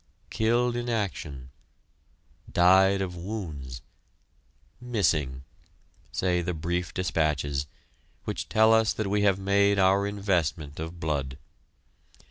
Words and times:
"Killed 0.31 0.75
in 0.75 0.89
action," 0.89 1.51
"died 2.51 3.03
of 3.03 3.15
wounds," 3.15 3.83
"missing," 4.81 5.43
say 6.11 6.41
the 6.41 6.55
brief 6.55 6.91
despatches, 6.91 7.67
which 8.23 8.49
tell 8.49 8.73
us 8.73 8.93
that 8.93 9.05
we 9.05 9.21
have 9.21 9.37
made 9.37 9.77
our 9.77 10.07
investment 10.07 10.79
of 10.79 10.99
blood. 10.99 11.37